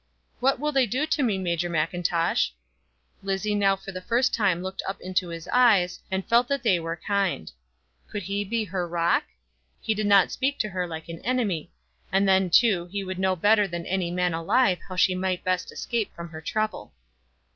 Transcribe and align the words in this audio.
"What 0.39 0.59
will 0.59 0.71
they 0.71 0.87
do 0.87 1.05
to 1.05 1.21
me, 1.21 1.37
Major 1.37 1.69
Mackintosh?" 1.69 2.53
Lizzie 3.21 3.53
now 3.53 3.75
for 3.75 3.91
the 3.91 4.01
first 4.01 4.33
time 4.33 4.63
looked 4.63 4.81
up 4.87 4.99
into 4.99 5.27
his 5.29 5.47
eyes, 5.49 5.99
and 6.09 6.25
felt 6.27 6.47
that 6.47 6.63
they 6.63 6.79
were 6.79 6.95
kind. 6.95 7.51
Could 8.09 8.23
he 8.23 8.43
be 8.43 8.63
her 8.63 8.87
rock? 8.87 9.25
He 9.79 9.93
did 9.93 10.07
not 10.07 10.31
speak 10.31 10.57
to 10.57 10.69
her 10.69 10.87
like 10.87 11.07
an 11.07 11.19
enemy; 11.19 11.71
and 12.11 12.27
then, 12.27 12.49
too, 12.49 12.87
he 12.87 13.03
would 13.03 13.19
know 13.19 13.35
better 13.35 13.67
than 13.67 13.85
any 13.85 14.09
man 14.09 14.33
alive 14.33 14.79
how 14.89 14.95
she 14.95 15.13
might 15.13 15.43
best 15.43 15.71
escape 15.71 16.11
from 16.15 16.29
her 16.29 16.41
trouble. 16.41 16.93